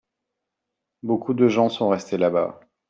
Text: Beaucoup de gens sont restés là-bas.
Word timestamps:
Beaucoup 1.03 1.35
de 1.35 1.47
gens 1.47 1.69
sont 1.69 1.87
restés 1.89 2.17
là-bas. 2.17 2.59